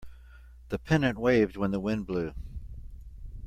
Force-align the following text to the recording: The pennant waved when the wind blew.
The 0.69 0.79
pennant 0.79 1.19
waved 1.19 1.57
when 1.57 1.69
the 1.69 1.79
wind 1.79 2.07
blew. 2.07 2.33